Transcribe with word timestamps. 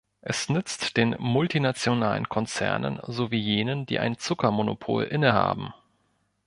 Es 0.21 0.49
nützt 0.49 0.97
den 0.97 1.15
multinationalen 1.19 2.27
Konzernen 2.27 2.99
sowie 3.05 3.37
jenen, 3.39 3.85
die 3.85 3.99
ein 3.99 4.17
Zuckermonopol 4.17 5.03
innehaben. 5.03 5.75